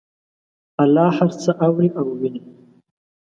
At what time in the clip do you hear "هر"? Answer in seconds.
1.17-1.29